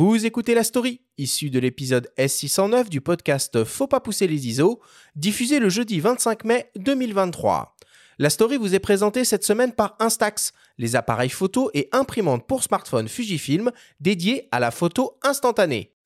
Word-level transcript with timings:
Vous 0.00 0.24
écoutez 0.26 0.54
la 0.54 0.62
story, 0.62 1.00
issue 1.16 1.50
de 1.50 1.58
l'épisode 1.58 2.08
S609 2.16 2.88
du 2.88 3.00
podcast 3.00 3.64
Faut 3.64 3.88
pas 3.88 3.98
pousser 3.98 4.28
les 4.28 4.46
ISO, 4.46 4.80
diffusé 5.16 5.58
le 5.58 5.68
jeudi 5.68 5.98
25 5.98 6.44
mai 6.44 6.70
2023. 6.76 7.74
La 8.20 8.30
story 8.30 8.58
vous 8.58 8.76
est 8.76 8.78
présentée 8.78 9.24
cette 9.24 9.42
semaine 9.42 9.72
par 9.72 9.96
Instax, 9.98 10.52
les 10.78 10.94
appareils 10.94 11.30
photo 11.30 11.72
et 11.74 11.88
imprimantes 11.90 12.46
pour 12.46 12.62
smartphone 12.62 13.08
Fujifilm 13.08 13.72
dédiés 13.98 14.46
à 14.52 14.60
la 14.60 14.70
photo 14.70 15.18
instantanée. 15.24 15.96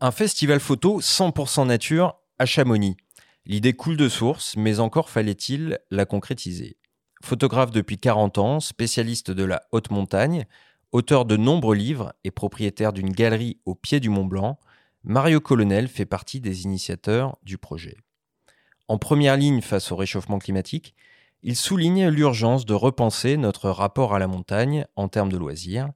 Un 0.00 0.10
festival 0.10 0.58
photo 0.58 1.02
100% 1.02 1.66
nature 1.66 2.14
à 2.38 2.46
Chamonix. 2.46 2.96
L'idée 3.48 3.74
coule 3.74 3.96
de 3.96 4.08
source, 4.08 4.56
mais 4.56 4.80
encore 4.80 5.08
fallait-il 5.08 5.78
la 5.92 6.04
concrétiser. 6.04 6.78
Photographe 7.22 7.70
depuis 7.70 7.96
40 7.96 8.38
ans, 8.38 8.58
spécialiste 8.58 9.30
de 9.30 9.44
la 9.44 9.62
haute 9.70 9.92
montagne, 9.92 10.46
auteur 10.90 11.24
de 11.24 11.36
nombreux 11.36 11.76
livres 11.76 12.12
et 12.24 12.32
propriétaire 12.32 12.92
d'une 12.92 13.12
galerie 13.12 13.60
au 13.64 13.76
pied 13.76 14.00
du 14.00 14.08
Mont 14.08 14.24
Blanc, 14.24 14.58
Mario 15.04 15.40
Colonel 15.40 15.86
fait 15.86 16.06
partie 16.06 16.40
des 16.40 16.64
initiateurs 16.64 17.38
du 17.44 17.56
projet. 17.56 17.96
En 18.88 18.98
première 18.98 19.36
ligne 19.36 19.60
face 19.60 19.92
au 19.92 19.96
réchauffement 19.96 20.40
climatique, 20.40 20.96
il 21.44 21.54
souligne 21.54 22.08
l'urgence 22.08 22.66
de 22.66 22.74
repenser 22.74 23.36
notre 23.36 23.70
rapport 23.70 24.12
à 24.12 24.18
la 24.18 24.26
montagne 24.26 24.86
en 24.96 25.06
termes 25.06 25.30
de 25.30 25.36
loisirs, 25.36 25.90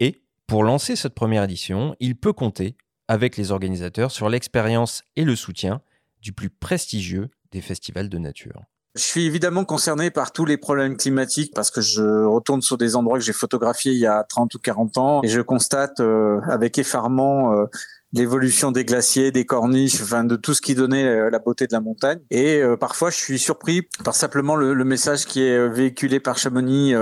et 0.00 0.22
pour 0.48 0.64
lancer 0.64 0.96
cette 0.96 1.14
première 1.14 1.44
édition, 1.44 1.94
il 2.00 2.16
peut 2.16 2.32
compter 2.32 2.76
avec 3.06 3.36
les 3.36 3.52
organisateurs 3.52 4.10
sur 4.10 4.28
l'expérience 4.28 5.04
et 5.14 5.22
le 5.22 5.36
soutien 5.36 5.82
du 6.20 6.32
plus 6.32 6.50
prestigieux 6.50 7.28
des 7.52 7.60
festivals 7.60 8.08
de 8.08 8.18
nature. 8.18 8.62
Je 8.96 9.02
suis 9.02 9.24
évidemment 9.24 9.64
concerné 9.64 10.10
par 10.10 10.32
tous 10.32 10.44
les 10.44 10.56
problèmes 10.56 10.96
climatiques 10.96 11.52
parce 11.54 11.70
que 11.70 11.80
je 11.80 12.24
retourne 12.24 12.60
sur 12.60 12.76
des 12.76 12.96
endroits 12.96 13.18
que 13.18 13.24
j'ai 13.24 13.32
photographiés 13.32 13.92
il 13.92 13.98
y 13.98 14.06
a 14.06 14.24
30 14.24 14.52
ou 14.54 14.58
40 14.58 14.98
ans 14.98 15.20
et 15.22 15.28
je 15.28 15.40
constate 15.40 16.00
euh, 16.00 16.40
avec 16.48 16.76
effarement 16.76 17.54
euh, 17.54 17.66
l'évolution 18.12 18.72
des 18.72 18.84
glaciers, 18.84 19.30
des 19.30 19.44
corniches, 19.44 20.00
enfin 20.02 20.24
de 20.24 20.36
tout 20.36 20.54
ce 20.54 20.60
qui 20.60 20.74
donnait 20.74 21.04
euh, 21.04 21.30
la 21.30 21.38
beauté 21.38 21.66
de 21.66 21.72
la 21.72 21.80
montagne. 21.80 22.18
Et 22.30 22.60
euh, 22.60 22.76
parfois, 22.76 23.10
je 23.10 23.16
suis 23.16 23.38
surpris 23.38 23.82
par 24.04 24.14
simplement 24.14 24.56
le, 24.56 24.74
le, 24.74 24.84
message 24.84 25.26
qui 25.26 25.42
est 25.42 25.56
euh, 25.56 25.68
véhiculé 25.68 26.18
par 26.18 26.36
Chamonix 26.36 26.94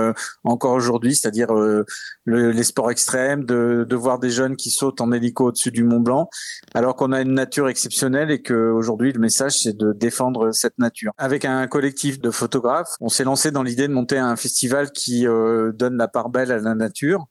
encore 0.43 0.73
aujourd'hui, 0.73 1.15
c'est-à-dire 1.15 1.53
le, 1.53 1.85
les 2.25 2.63
sports 2.63 2.91
extrêmes, 2.91 3.45
de, 3.45 3.85
de, 3.87 3.95
voir 3.95 4.19
des 4.19 4.29
jeunes 4.29 4.55
qui 4.55 4.69
sautent 4.69 5.01
en 5.01 5.11
hélico 5.11 5.45
au-dessus 5.45 5.71
du 5.71 5.83
Mont 5.83 5.99
Blanc, 5.99 6.29
alors 6.73 6.95
qu'on 6.95 7.11
a 7.11 7.21
une 7.21 7.33
nature 7.33 7.69
exceptionnelle 7.69 8.31
et 8.31 8.41
que 8.41 8.71
aujourd'hui 8.71 9.11
le 9.11 9.19
message 9.19 9.59
c'est 9.63 9.75
de 9.75 9.93
défendre 9.93 10.51
cette 10.51 10.77
nature. 10.77 11.11
Avec 11.17 11.45
un 11.45 11.67
collectif 11.67 12.19
de 12.19 12.31
photographes, 12.31 12.91
on 13.01 13.09
s'est 13.09 13.23
lancé 13.23 13.51
dans 13.51 13.63
l'idée 13.63 13.87
de 13.87 13.93
monter 13.93 14.17
un 14.17 14.35
festival 14.35 14.91
qui 14.91 15.23
donne 15.23 15.97
la 15.97 16.07
part 16.07 16.29
belle 16.29 16.51
à 16.51 16.59
la 16.59 16.75
nature 16.75 17.27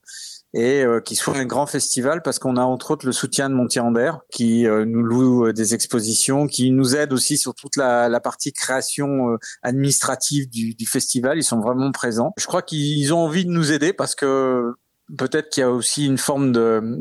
et 0.53 0.83
euh, 0.83 0.99
qui 0.99 1.15
soit 1.15 1.37
un 1.37 1.45
grand 1.45 1.67
festival 1.67 2.21
parce 2.21 2.39
qu'on 2.39 2.57
a 2.57 2.61
entre 2.61 2.91
autres 2.91 3.05
le 3.05 3.11
soutien 3.11 3.49
de 3.49 3.55
Montier-Ander 3.55 4.13
qui 4.31 4.65
euh, 4.65 4.85
nous 4.85 5.03
loue 5.03 5.47
euh, 5.47 5.53
des 5.53 5.73
expositions, 5.73 6.47
qui 6.47 6.71
nous 6.71 6.95
aide 6.95 7.13
aussi 7.13 7.37
sur 7.37 7.53
toute 7.53 7.75
la, 7.75 8.09
la 8.09 8.19
partie 8.19 8.51
création 8.51 9.37
administrative 9.61 10.49
du, 10.49 10.73
du, 10.73 10.85
festival. 10.85 11.37
Ils 11.37 11.43
sont 11.43 11.59
vraiment 11.59 11.91
présents. 11.91 12.33
Je 12.37 12.45
crois 12.47 12.61
qu'ils 12.61 13.13
ont 13.13 13.19
envie 13.19 13.45
de 13.45 13.51
nous 13.51 13.71
aider 13.71 13.93
parce 13.93 14.15
que 14.15 14.73
peut-être 15.17 15.49
qu'il 15.49 15.61
y 15.61 15.63
a 15.63 15.71
aussi 15.71 16.05
une 16.05 16.17
forme 16.17 16.51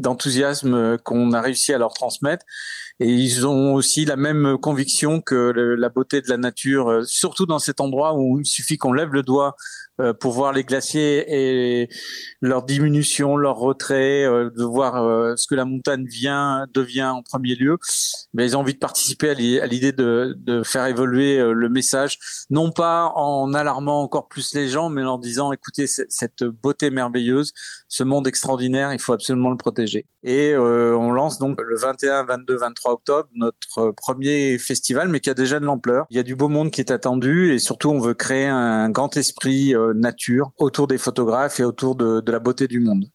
d'enthousiasme 0.01 0.99
qu'on 0.99 1.33
a 1.33 1.41
réussi 1.41 1.73
à 1.73 1.79
leur 1.79 1.95
transmettre. 1.95 2.45
Et 3.01 3.09
ils 3.09 3.47
ont 3.47 3.75
aussi 3.75 4.05
la 4.05 4.17
même 4.17 4.59
conviction 4.61 5.21
que 5.21 5.35
la 5.35 5.89
beauté 5.89 6.21
de 6.21 6.29
la 6.29 6.37
nature, 6.37 7.03
surtout 7.05 7.47
dans 7.47 7.59
cet 7.59 7.81
endroit 7.81 8.15
où 8.15 8.41
il 8.41 8.47
suffit 8.47 8.77
qu'on 8.77 8.93
lève 8.93 9.13
le 9.13 9.23
doigt 9.23 9.57
euh, 10.01 10.13
pour 10.13 10.33
voir 10.33 10.53
les 10.53 10.63
glaciers 10.63 11.25
et 11.29 11.89
leur 12.41 12.63
diminution, 12.63 13.37
leur 13.37 13.57
retrait, 13.57 14.25
euh, 14.25 14.49
de 14.49 14.63
voir 14.63 15.03
euh, 15.03 15.35
ce 15.35 15.49
que 15.49 15.57
la 15.57 15.65
montagne 15.65 16.07
vient 16.07 16.67
devient 16.73 17.07
en 17.07 17.23
premier 17.25 17.57
lieu. 17.57 17.79
Mais 18.33 18.47
ils 18.47 18.57
ont 18.57 18.61
envie 18.61 18.75
de 18.75 18.79
participer 18.79 19.31
à 19.31 19.67
l'idée 19.67 19.91
de, 19.91 20.37
faire 20.65 20.87
évoluer 20.87 21.39
le 21.39 21.69
message, 21.69 22.19
non 22.51 22.71
pas 22.71 23.13
en 23.15 23.55
alarmant 23.55 24.03
encore 24.03 24.29
plus 24.29 24.55
les 24.55 24.69
gens, 24.69 24.89
mais 24.89 25.03
en 25.03 25.19
disant 25.19 25.53
écoutez 25.53 25.87
cette 25.87 26.45
beauté 26.45 26.91
merveilleuse, 26.91 27.53
ce 27.89 28.05
monde 28.05 28.27
extraordinaire, 28.27 28.93
il 28.93 28.99
faut 28.99 29.13
absolument 29.13 29.51
le 29.51 29.57
protéger. 29.57 30.07
Et 30.23 30.57
on 30.57 31.13
lance 31.13 31.39
donc 31.39 31.61
le 31.61 31.77
21, 31.77 32.25
22, 32.25 32.57
23 32.57 32.88
octobre 32.91 33.29
notre 33.35 33.93
premier 33.93 34.59
festival, 34.59 35.09
mais 35.09 35.21
qui 35.21 35.31
a 35.31 35.35
déjà 35.35 35.61
de 35.61 35.65
l'ampleur. 35.65 36.07
Il 36.11 36.17
y 36.17 36.21
a 36.21 36.23
du 36.23 36.35
beau 36.35 36.49
monde 36.49 36.71
qui 36.71 36.81
est 36.81 36.91
attendu 36.91 37.53
et 37.53 37.59
surtout 37.59 37.91
on 37.91 37.99
veut 37.99 38.15
créer 38.15 38.47
un 38.47 38.91
grand 38.91 39.17
esprit 39.17 39.75
nature 39.95 40.53
autour 40.59 40.87
des 40.87 40.99
photographes 40.99 41.61
et 41.61 41.65
autour 41.65 41.95
de, 41.95 42.23
la 42.31 42.39
beauté 42.39 42.69
du 42.69 42.81
monde. 42.81 43.07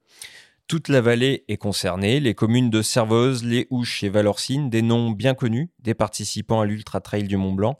Toute 0.68 0.88
la 0.88 1.02
vallée 1.02 1.44
est 1.48 1.58
concernée, 1.58 2.20
les 2.20 2.34
communes 2.34 2.70
de 2.70 2.82
Servoz, 2.82 3.44
Les 3.44 3.68
Houches 3.70 4.04
et 4.04 4.10
Valorcine, 4.10 4.70
des 4.70 4.82
noms 4.82 5.12
bien 5.12 5.34
connus 5.34 5.70
des 5.80 5.94
participants 5.94 6.62
à 6.62 6.66
l'Ultra 6.66 7.02
Trail 7.02 7.24
du 7.24 7.38
Mont 7.38 7.52
Blanc, 7.52 7.80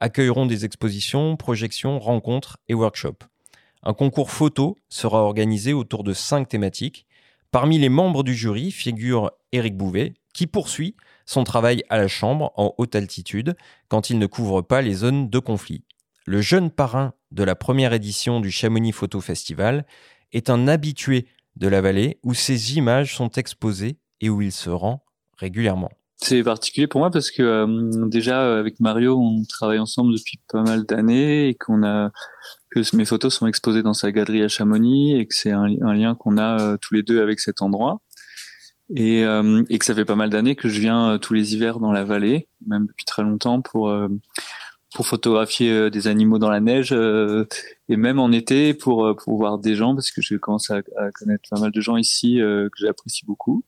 accueilleront 0.00 0.46
des 0.46 0.64
expositions, 0.64 1.36
projections, 1.36 1.98
rencontres 1.98 2.58
et 2.68 2.74
workshops. 2.74 3.24
Un 3.82 3.94
concours 3.94 4.30
photo 4.30 4.76
sera 4.88 5.22
organisé 5.22 5.72
autour 5.72 6.04
de 6.04 6.12
cinq 6.12 6.48
thématiques. 6.48 7.06
Parmi 7.50 7.78
les 7.78 7.88
membres 7.88 8.22
du 8.22 8.34
jury 8.34 8.70
figure 8.70 9.30
Éric 9.52 9.76
Bouvet, 9.76 10.14
qui 10.34 10.46
poursuit 10.46 10.94
son 11.28 11.44
travail 11.44 11.84
à 11.90 11.98
la 11.98 12.08
chambre 12.08 12.52
en 12.56 12.74
haute 12.78 12.94
altitude 12.94 13.54
quand 13.88 14.08
il 14.08 14.18
ne 14.18 14.24
couvre 14.24 14.62
pas 14.62 14.80
les 14.80 14.94
zones 14.94 15.28
de 15.28 15.38
conflit. 15.38 15.84
Le 16.24 16.40
jeune 16.40 16.70
parrain 16.70 17.12
de 17.32 17.44
la 17.44 17.54
première 17.54 17.92
édition 17.92 18.40
du 18.40 18.50
Chamonix 18.50 18.92
Photo 18.92 19.20
Festival 19.20 19.84
est 20.32 20.48
un 20.48 20.66
habitué 20.66 21.26
de 21.56 21.68
la 21.68 21.82
vallée 21.82 22.18
où 22.22 22.32
ses 22.32 22.78
images 22.78 23.14
sont 23.14 23.28
exposées 23.32 23.98
et 24.22 24.30
où 24.30 24.40
il 24.40 24.52
se 24.52 24.70
rend 24.70 25.04
régulièrement. 25.36 25.90
C'est 26.16 26.42
particulier 26.42 26.86
pour 26.86 27.00
moi 27.00 27.10
parce 27.10 27.30
que 27.30 27.42
euh, 27.42 28.08
déjà 28.08 28.58
avec 28.58 28.80
Mario 28.80 29.18
on 29.18 29.44
travaille 29.44 29.78
ensemble 29.78 30.14
depuis 30.14 30.40
pas 30.50 30.62
mal 30.62 30.86
d'années 30.86 31.48
et 31.48 31.54
que 31.54 32.96
mes 32.96 33.04
photos 33.04 33.34
sont 33.34 33.46
exposées 33.46 33.82
dans 33.82 33.92
sa 33.92 34.12
galerie 34.12 34.42
à 34.42 34.48
Chamonix 34.48 35.14
et 35.14 35.26
que 35.26 35.34
c'est 35.34 35.52
un, 35.52 35.68
lien 35.68 36.14
qu'on 36.14 36.38
a 36.38 36.58
euh, 36.58 36.76
tous 36.80 36.94
les 36.94 37.02
deux 37.02 37.20
avec 37.20 37.38
cet 37.38 37.60
endroit 37.60 38.00
et, 38.94 39.24
euh, 39.24 39.62
et 39.68 39.78
que 39.78 39.84
ça 39.84 39.94
fait 39.94 40.04
pas 40.04 40.16
mal 40.16 40.30
d'années 40.30 40.56
que 40.56 40.68
je 40.68 40.80
viens 40.80 41.18
tous 41.18 41.34
les 41.34 41.54
hivers 41.54 41.78
dans 41.78 41.92
la 41.92 42.04
vallée 42.04 42.48
même 42.66 42.86
depuis 42.86 43.04
très 43.04 43.22
longtemps 43.22 43.60
pour 43.60 43.90
pour 44.94 45.06
photographier 45.06 45.70
euh, 45.70 45.90
des 45.90 46.06
animaux 46.06 46.38
dans 46.38 46.50
la 46.50 46.60
neige 46.60 46.92
euh, 46.92 47.46
et 47.88 47.96
même 47.96 48.18
en 48.18 48.32
été 48.32 48.74
pour 48.74 49.06
euh, 49.06 49.14
pour 49.14 49.36
voir 49.36 49.58
des 49.58 49.74
gens 49.74 49.94
parce 49.94 50.10
que 50.10 50.22
je 50.22 50.36
commence 50.36 50.70
à, 50.70 50.76
à 50.96 51.10
connaître 51.12 51.48
pas 51.50 51.60
mal 51.60 51.70
de 51.70 51.80
gens 51.80 51.96
ici 51.96 52.38
que 52.38 52.78
j'apprécie 52.78 53.24
beaucoup. 53.24 53.64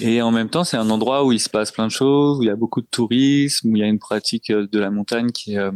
Et 0.00 0.20
en 0.22 0.32
même 0.32 0.50
temps, 0.50 0.64
c'est 0.64 0.76
un 0.76 0.90
endroit 0.90 1.24
où 1.24 1.32
il 1.32 1.40
se 1.40 1.48
passe 1.48 1.70
plein 1.70 1.86
de 1.86 1.92
choses, 1.92 2.38
où 2.38 2.42
il 2.42 2.46
y 2.46 2.50
a 2.50 2.56
beaucoup 2.56 2.80
de 2.80 2.86
tourisme, 2.86 3.70
où 3.70 3.76
il 3.76 3.80
y 3.80 3.82
a 3.82 3.86
une 3.86 4.00
pratique 4.00 4.50
de 4.50 4.78
la 4.78 4.90
montagne 4.90 5.30
qui 5.30 5.54
est 5.54 5.70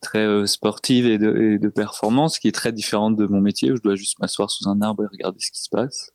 très 0.00 0.46
sportive 0.46 1.06
et 1.06 1.18
de, 1.18 1.36
et 1.36 1.58
de 1.58 1.68
performance, 1.68 2.38
qui 2.38 2.48
est 2.48 2.52
très 2.52 2.72
différente 2.72 3.14
de 3.16 3.26
mon 3.26 3.40
métier, 3.40 3.70
où 3.70 3.76
je 3.76 3.82
dois 3.82 3.96
juste 3.96 4.18
m'asseoir 4.18 4.50
sous 4.50 4.68
un 4.68 4.80
arbre 4.80 5.04
et 5.04 5.06
regarder 5.06 5.38
ce 5.40 5.50
qui 5.50 5.62
se 5.62 5.68
passe. 5.70 6.10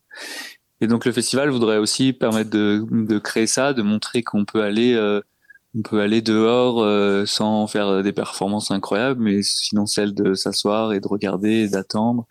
Et 0.82 0.88
donc 0.88 1.06
le 1.06 1.12
festival 1.12 1.50
voudrait 1.50 1.78
aussi 1.78 2.12
permettre 2.12 2.50
de, 2.50 2.86
de 2.90 3.20
créer 3.20 3.48
ça, 3.48 3.74
de 3.74 3.82
montrer 3.82 4.24
qu'on 4.24 4.46
peut 4.46 4.64
aller 4.64 4.96
on 5.74 5.82
peut 5.84 6.02
aller 6.02 6.22
dehors 6.22 6.82
euh, 6.84 7.26
sans 7.26 7.66
faire 7.68 8.04
des 8.04 8.12
performances 8.12 8.72
incroyables, 8.72 9.22
mais 9.22 9.42
sinon 9.42 9.86
celle 9.86 10.14
de 10.14 10.34
s'asseoir 10.34 10.92
et 10.94 11.00
de 11.00 11.08
regarder 11.08 11.64
et 11.64 11.70
d'attendre. 11.70 12.28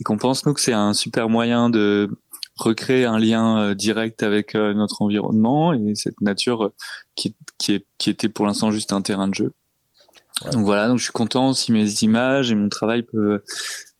Et 0.00 0.04
qu'on 0.04 0.18
pense 0.18 0.44
nous 0.46 0.52
que 0.52 0.60
c'est 0.60 0.72
un 0.72 0.92
super 0.92 1.28
moyen 1.28 1.70
de 1.70 2.10
recréer 2.56 3.04
un 3.04 3.18
lien 3.18 3.58
euh, 3.58 3.74
direct 3.74 4.22
avec 4.22 4.54
euh, 4.54 4.74
notre 4.74 5.02
environnement 5.02 5.72
et 5.72 5.94
cette 5.94 6.20
nature 6.20 6.72
qui, 7.14 7.36
qui, 7.56 7.72
est, 7.74 7.86
qui 7.98 8.10
était 8.10 8.28
pour 8.28 8.46
l'instant 8.46 8.72
juste 8.72 8.92
un 8.92 9.02
terrain 9.02 9.28
de 9.28 9.34
jeu. 9.34 9.52
Donc 10.50 10.64
voilà, 10.64 10.88
donc 10.88 10.98
je 10.98 11.04
suis 11.04 11.12
content 11.12 11.52
si 11.52 11.70
mes 11.70 12.02
images 12.02 12.50
et 12.50 12.56
mon 12.56 12.68
travail 12.68 13.04
peuvent 13.04 13.42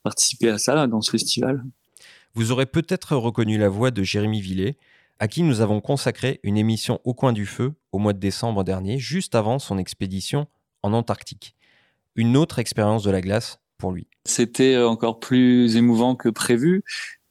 participer 0.02 0.50
à 0.50 0.58
ça 0.58 0.88
dans 0.88 1.00
ce 1.00 1.10
festival. 1.10 1.62
Vous 2.34 2.50
aurez 2.50 2.66
peut-être 2.66 3.14
reconnu 3.16 3.58
la 3.58 3.68
voix 3.68 3.90
de 3.90 4.02
Jérémy 4.02 4.40
Villet, 4.40 4.76
à 5.18 5.28
qui 5.28 5.42
nous 5.42 5.60
avons 5.60 5.80
consacré 5.80 6.40
une 6.42 6.56
émission 6.56 6.98
au 7.04 7.12
coin 7.12 7.32
du 7.32 7.44
feu 7.44 7.74
au 7.92 7.98
mois 7.98 8.14
de 8.14 8.18
décembre 8.18 8.64
dernier, 8.64 8.98
juste 8.98 9.34
avant 9.34 9.58
son 9.58 9.76
expédition 9.76 10.46
en 10.82 10.94
Antarctique. 10.94 11.54
Une 12.16 12.36
autre 12.36 12.58
expérience 12.58 13.02
de 13.02 13.10
la 13.10 13.20
glace 13.20 13.60
pour 13.76 13.92
lui. 13.92 14.06
C'était 14.24 14.78
encore 14.78 15.20
plus 15.20 15.76
émouvant 15.76 16.16
que 16.16 16.30
prévu. 16.30 16.82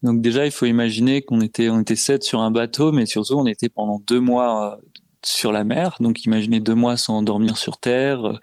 Donc 0.04 0.22
déjà, 0.22 0.46
il 0.46 0.52
faut 0.52 0.66
imaginer 0.66 1.22
qu'on 1.22 1.42
était 1.42 1.70
on 1.70 1.82
était 1.82 1.96
sept 1.96 2.24
sur 2.24 2.42
un 2.42 2.52
bateau, 2.52 2.92
mais 2.92 3.06
surtout 3.06 3.36
on 3.36 3.46
était 3.46 3.70
pendant 3.70 4.02
deux 4.08 4.20
mois 4.20 4.74
euh, 4.74 4.82
sur 5.26 5.52
la 5.52 5.64
mer. 5.64 5.98
Donc 6.00 6.26
imaginez 6.26 6.60
deux 6.60 6.76
mois 6.76 6.98
sans 6.98 7.22
dormir 7.22 7.58
sur 7.58 7.78
terre, 7.78 8.26
euh, 8.26 8.38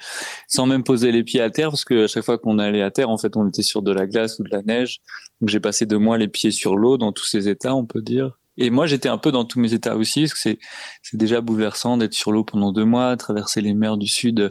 sans 0.47 0.67
même 0.67 0.85
poser 0.85 1.13
les 1.13 1.25
pieds 1.25 1.41
à 1.41 1.51
terre, 1.51 1.71
parce 1.71 1.85
que 1.85 2.05
à 2.05 2.07
chaque 2.07 2.25
fois 2.25 2.39
qu'on 2.39 2.59
allait 2.59 2.83
à 2.83 2.91
terre, 2.91 3.11
en 3.11 3.19
fait, 3.19 3.37
on 3.37 3.49
était 3.49 3.63
sur 3.63 3.83
de 3.83 3.93
la 3.93 4.07
glace 4.07 4.39
ou 4.39 4.45
de 4.45 4.51
la 4.51 4.63
neige. 4.63 5.01
Donc 5.41 5.51
j'ai 5.51 5.61
passé 5.61 5.87
deux 5.87 5.99
mois 5.99 6.19
les 6.19 6.29
pieds 6.29 6.51
sur 6.51 6.77
l'eau 6.77 6.99
dans 6.99 7.13
tous 7.13 7.27
ces 7.27 7.49
états, 7.49 7.75
on 7.75 7.87
peut 7.87 8.03
dire. 8.03 8.39
Et 8.57 8.71
moi, 8.71 8.87
j'étais 8.87 9.09
un 9.09 9.19
peu 9.19 9.31
dans 9.31 9.45
tous 9.45 9.61
mes 9.61 9.73
états 9.73 9.97
aussi, 9.97 10.23
parce 10.23 10.35
que 10.35 10.41
c'est, 10.41 10.59
c'est 11.03 11.17
déjà 11.17 11.41
bouleversant 11.41 11.97
d'être 11.97 12.15
sur 12.15 12.33
l'eau 12.33 12.43
pendant 12.43 12.73
deux 12.73 12.85
mois, 12.85 13.17
traverser 13.17 13.61
les 13.61 13.73
mers 13.73 13.97
du 13.97 14.09
Sud 14.09 14.51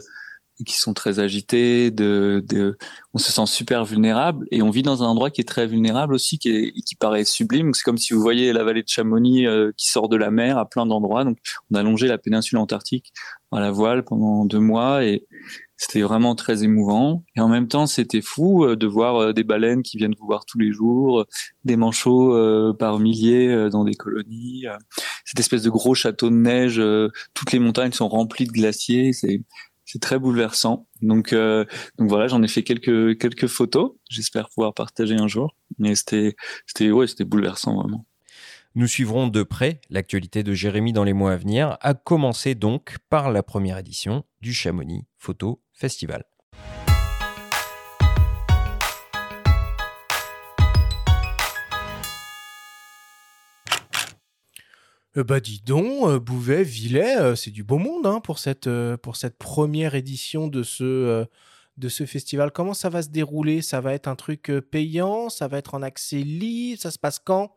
qui 0.64 0.76
sont 0.76 0.94
très 0.94 1.18
agités, 1.18 1.90
de, 1.90 2.42
de, 2.46 2.76
on 3.14 3.18
se 3.18 3.32
sent 3.32 3.46
super 3.46 3.84
vulnérable 3.84 4.46
et 4.50 4.62
on 4.62 4.70
vit 4.70 4.82
dans 4.82 5.02
un 5.02 5.06
endroit 5.06 5.30
qui 5.30 5.40
est 5.40 5.48
très 5.48 5.66
vulnérable 5.66 6.14
aussi, 6.14 6.38
qui, 6.38 6.50
est, 6.50 6.72
qui 6.82 6.94
paraît 6.94 7.24
sublime. 7.24 7.74
C'est 7.74 7.82
comme 7.82 7.98
si 7.98 8.12
vous 8.12 8.20
voyez 8.20 8.52
la 8.52 8.64
vallée 8.64 8.82
de 8.82 8.88
Chamonix 8.88 9.46
euh, 9.46 9.72
qui 9.76 9.88
sort 9.88 10.08
de 10.08 10.16
la 10.16 10.30
mer 10.30 10.58
à 10.58 10.68
plein 10.68 10.86
d'endroits. 10.86 11.24
Donc, 11.24 11.38
on 11.70 11.76
a 11.76 11.82
longé 11.82 12.06
la 12.06 12.18
péninsule 12.18 12.58
antarctique 12.58 13.12
à 13.50 13.60
la 13.60 13.70
voile 13.70 14.04
pendant 14.04 14.44
deux 14.44 14.58
mois 14.58 15.04
et 15.04 15.26
c'était 15.76 16.02
vraiment 16.02 16.34
très 16.34 16.64
émouvant. 16.64 17.24
Et 17.36 17.40
en 17.40 17.48
même 17.48 17.68
temps, 17.68 17.86
c'était 17.86 18.20
fou 18.20 18.64
euh, 18.64 18.76
de 18.76 18.86
voir 18.86 19.16
euh, 19.16 19.32
des 19.32 19.44
baleines 19.44 19.82
qui 19.82 19.96
viennent 19.96 20.14
vous 20.18 20.26
voir 20.26 20.44
tous 20.44 20.58
les 20.58 20.72
jours, 20.72 21.24
des 21.64 21.76
manchots 21.76 22.34
par 22.78 22.98
milliers 22.98 23.68
dans 23.70 23.84
des 23.84 23.94
colonies, 23.94 24.64
cette 25.24 25.38
espèce 25.38 25.62
de 25.62 25.70
gros 25.70 25.94
château 25.94 26.30
de 26.30 26.34
neige. 26.34 26.82
toutes 27.34 27.52
les 27.52 27.58
montagnes 27.58 27.92
sont 27.92 28.08
remplies 28.08 28.46
de 28.46 28.52
glaciers. 28.52 29.12
C'est 29.90 30.00
très 30.00 30.18
bouleversant. 30.18 30.86
Donc, 31.00 31.32
euh, 31.32 31.64
donc 31.96 32.10
voilà, 32.10 32.28
j'en 32.28 32.42
ai 32.42 32.48
fait 32.48 32.62
quelques 32.62 33.18
quelques 33.18 33.46
photos. 33.46 33.92
J'espère 34.10 34.50
pouvoir 34.50 34.74
partager 34.74 35.14
un 35.14 35.28
jour. 35.28 35.56
Mais 35.78 35.94
c'était 35.94 36.36
ouais, 36.90 37.06
c'était 37.06 37.24
bouleversant 37.24 37.74
vraiment. 37.74 38.04
Nous 38.74 38.86
suivrons 38.86 39.28
de 39.28 39.42
près 39.42 39.80
l'actualité 39.88 40.42
de 40.42 40.52
Jérémy 40.52 40.92
dans 40.92 41.04
les 41.04 41.14
mois 41.14 41.32
à 41.32 41.36
venir, 41.36 41.78
à 41.80 41.94
commencer 41.94 42.54
donc 42.54 42.98
par 43.08 43.30
la 43.30 43.42
première 43.42 43.78
édition 43.78 44.24
du 44.42 44.52
Chamonix 44.52 45.06
Photo 45.16 45.62
Festival. 45.72 46.24
Bah 55.22 55.40
dis 55.40 55.60
donc, 55.64 56.08
euh, 56.08 56.18
Bouvet, 56.18 56.62
Villet, 56.62 57.16
euh, 57.18 57.34
c'est 57.34 57.50
du 57.50 57.64
beau 57.64 57.78
monde 57.78 58.06
hein, 58.06 58.20
pour, 58.20 58.38
cette, 58.38 58.68
pour 58.96 59.16
cette 59.16 59.38
première 59.38 59.94
édition 59.94 60.48
de 60.48 60.62
ce, 60.62 61.26
de 61.76 61.88
ce 61.88 62.06
festival. 62.06 62.50
Comment 62.50 62.74
ça 62.74 62.88
va 62.88 63.02
se 63.02 63.08
dérouler? 63.08 63.62
Ça 63.62 63.80
va 63.80 63.94
être 63.94 64.08
un 64.08 64.16
truc 64.16 64.52
payant? 64.70 65.28
Ça 65.28 65.48
va 65.48 65.58
être 65.58 65.74
en 65.74 65.82
accès 65.82 66.18
libre? 66.18 66.80
Ça 66.80 66.90
se 66.90 66.98
passe 66.98 67.18
quand? 67.18 67.54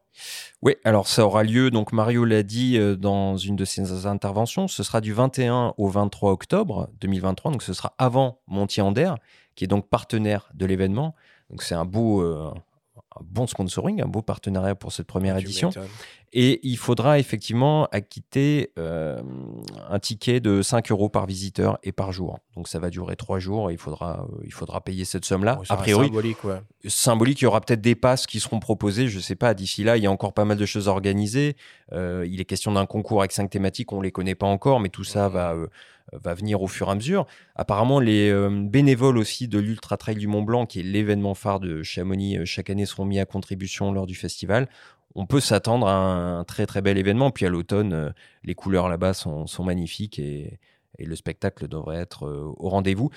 Oui, 0.61 0.75
alors 0.83 1.07
ça 1.07 1.25
aura 1.25 1.43
lieu, 1.43 1.71
donc 1.71 1.93
Mario 1.93 2.25
l'a 2.25 2.43
dit 2.43 2.77
dans 2.97 3.37
une 3.37 3.55
de 3.55 3.63
ses 3.63 4.05
interventions, 4.05 4.67
ce 4.67 4.83
sera 4.83 4.99
du 4.99 5.13
21 5.13 5.73
au 5.77 5.87
23 5.87 6.31
octobre 6.33 6.89
2023, 6.99 7.51
donc 7.53 7.63
ce 7.63 7.71
sera 7.71 7.95
avant 7.97 8.41
Montier-Ander, 8.47 9.13
qui 9.55 9.63
est 9.63 9.67
donc 9.67 9.87
partenaire 9.87 10.49
de 10.53 10.65
l'événement. 10.65 11.15
Donc 11.49 11.63
c'est 11.63 11.75
un 11.75 11.85
beau, 11.85 12.21
un 13.19 13.23
bon 13.23 13.47
sponsoring, 13.47 14.01
un 14.01 14.07
beau 14.07 14.21
partenariat 14.21 14.75
pour 14.75 14.91
cette 14.91 15.07
première 15.07 15.37
édition. 15.37 15.71
Et 16.33 16.61
il 16.63 16.77
faudra 16.77 17.19
effectivement 17.19 17.87
acquitter 17.91 18.71
euh, 18.79 19.21
un 19.89 19.99
ticket 19.99 20.39
de 20.39 20.61
5 20.61 20.89
euros 20.91 21.09
par 21.09 21.25
visiteur 21.25 21.77
et 21.83 21.91
par 21.91 22.13
jour. 22.13 22.39
Donc 22.55 22.69
ça 22.69 22.79
va 22.79 22.89
durer 22.89 23.17
3 23.17 23.39
jours 23.39 23.69
et 23.69 23.73
il 23.73 23.77
faudra, 23.77 24.21
euh, 24.21 24.41
il 24.45 24.53
faudra 24.53 24.79
payer 24.79 25.03
cette 25.03 25.25
somme-là. 25.25 25.59
a 25.67 25.75
priori, 25.75 26.07
symbolique, 26.07 26.41
ouais. 26.45 26.61
symbolique, 26.87 27.41
il 27.41 27.43
y 27.43 27.47
aura 27.47 27.59
peut-être 27.59 27.81
des 27.81 27.95
passes 27.95 28.27
qui 28.27 28.39
seront 28.39 28.59
proposées, 28.59 29.09
je 29.09 29.17
ne 29.17 29.21
sais 29.21 29.35
pas. 29.35 29.53
D'ici 29.53 29.83
là, 29.83 29.97
il 29.97 30.03
y 30.03 30.07
a 30.07 30.11
encore 30.11 30.31
pas 30.31 30.45
mal 30.45 30.57
de 30.57 30.65
choses 30.65 30.87
organisées. 30.87 31.57
Euh, 31.91 32.25
il 32.29 32.39
est 32.39 32.45
question 32.45 32.71
d'un 32.71 32.85
concours 32.85 33.19
avec 33.19 33.33
5 33.33 33.49
thématiques, 33.49 33.91
on 33.91 33.97
ne 33.97 34.03
les 34.03 34.11
connaît 34.11 34.35
pas 34.35 34.47
encore, 34.47 34.79
mais 34.79 34.89
tout 34.89 35.03
ça 35.03 35.27
va, 35.27 35.53
va 36.11 36.33
venir 36.33 36.61
au 36.61 36.67
fur 36.67 36.87
et 36.87 36.91
à 36.91 36.95
mesure. 36.95 37.25
Apparemment, 37.55 37.99
les 37.99 38.33
bénévoles 38.49 39.17
aussi 39.17 39.47
de 39.47 39.59
l'Ultra 39.59 39.97
Trail 39.97 40.15
du 40.15 40.27
Mont 40.27 40.41
Blanc, 40.41 40.65
qui 40.65 40.79
est 40.79 40.83
l'événement 40.83 41.35
phare 41.35 41.59
de 41.59 41.83
Chamonix 41.83 42.45
chaque 42.45 42.69
année, 42.69 42.85
seront 42.85 43.05
mis 43.05 43.19
à 43.19 43.25
contribution 43.25 43.91
lors 43.91 44.07
du 44.07 44.15
festival 44.15 44.67
on 45.15 45.25
peut 45.25 45.39
s'attendre 45.39 45.87
à 45.87 45.95
un 45.95 46.43
très 46.43 46.65
très 46.65 46.81
bel 46.81 46.97
événement. 46.97 47.31
Puis 47.31 47.45
à 47.45 47.49
l'automne, 47.49 47.93
euh, 47.93 48.09
les 48.43 48.55
couleurs 48.55 48.89
là-bas 48.89 49.13
sont, 49.13 49.45
magnifiques 49.63 50.19
et, 50.19 50.59
le 50.99 51.15
spectacle 51.15 51.67
devrait 51.67 51.97
être 51.97 52.27
euh, 52.27 52.53
au 52.57 52.69
rendez-vous. 52.69 53.09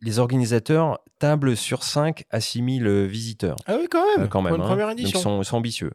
Les 0.00 0.18
organisateurs 0.18 0.98
tablent 1.20 1.56
sur 1.56 1.84
5 1.84 2.24
à 2.30 2.40
6 2.40 2.80
000 2.80 3.06
visiteurs. 3.06 3.56
Ah 3.66 3.76
oui, 3.78 3.86
quand 3.88 4.04
même. 4.04 4.24
Euh, 4.24 4.28
quand 4.28 4.42
même 4.42 4.54
une 4.54 4.62
hein. 4.62 4.66
première 4.66 4.90
édition. 4.90 5.20
Donc 5.20 5.42
ils 5.42 5.44
sont, 5.44 5.56
ambitieux. 5.56 5.92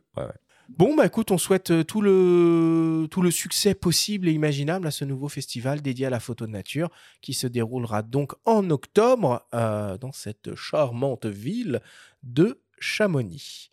Bon, 0.70 0.96
bah 0.96 1.06
écoute, 1.06 1.32
on 1.32 1.38
souhaite 1.38 1.86
tout 1.86 2.02
le, 2.02 3.08
tout 3.12 3.22
le 3.22 3.30
succès 3.30 3.76
possible 3.76 4.28
et 4.28 4.32
imaginable 4.32 4.88
à 4.88 4.92
ce 4.92 5.06
nouveau 5.06 5.30
festival 5.30 5.82
dédié 5.82 6.08
à 6.08 6.10
la 6.10 6.20
photo 6.20 6.48
de 6.48 6.52
nature 6.52 6.90
qui 7.22 7.34
se 7.34 7.46
déroulera 7.46 8.02
donc 8.02 8.34
en 8.46 8.70
octobre 8.72 9.46
dans 9.52 10.12
cette 10.12 10.56
charmante 10.56 11.28
ville 11.28 11.82
de 12.24 12.60
Chamonix. 12.80 13.72